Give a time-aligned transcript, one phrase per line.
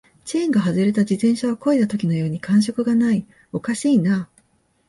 [0.25, 4.27] チェーンが外れた自転車を漕いだときのように感触がない、おかしいな